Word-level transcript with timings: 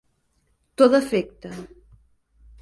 To 0.81 0.87
d'efecte: 0.93 1.53